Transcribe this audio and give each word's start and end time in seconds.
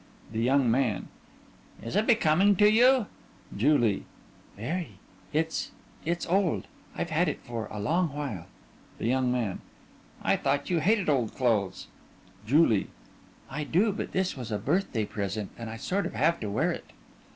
THE 0.31 0.39
YOUNG 0.41 0.71
MAN: 0.71 1.09
Is 1.83 1.95
it 1.95 2.07
becoming 2.07 2.55
to 2.55 2.67
you? 2.67 3.05
JULIE: 3.55 4.05
Very. 4.57 4.97
It's 5.31 5.73
it's 6.05 6.25
old. 6.25 6.65
I've 6.95 7.11
had 7.11 7.29
it 7.29 7.39
for 7.43 7.67
a 7.69 7.79
long 7.79 8.09
while. 8.11 8.47
THE 8.97 9.05
YOUNG 9.05 9.31
MAN: 9.31 9.61
I 10.23 10.37
thought 10.37 10.71
you 10.71 10.79
hated 10.79 11.07
old 11.07 11.35
clothes. 11.35 11.85
JULIE: 12.47 12.87
I 13.47 13.63
do 13.63 13.91
but 13.93 14.11
this 14.11 14.35
was 14.35 14.51
a 14.51 14.57
birthday 14.57 15.05
present 15.05 15.51
and 15.55 15.69
I 15.69 15.77
sort 15.77 16.07
of 16.07 16.15
have 16.15 16.39
to 16.39 16.49
wear 16.49 16.71
it. 16.71 16.89